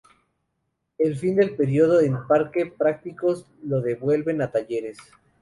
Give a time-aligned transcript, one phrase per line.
[0.97, 4.97] El fin del período en Parque Patricios lo devuelve a Talleres.